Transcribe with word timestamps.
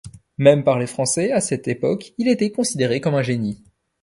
Même 0.39 0.63
par 0.63 0.79
les 0.79 0.87
Français 0.87 1.31
à 1.31 1.41
cette 1.41 1.67
époque 1.67 2.15
il 2.17 2.27
était 2.27 2.49
considéré 2.51 2.99
comme 3.01 3.13
un 3.13 3.21
génie. 3.21 3.61